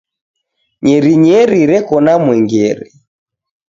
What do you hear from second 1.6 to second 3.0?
reko na mwengere.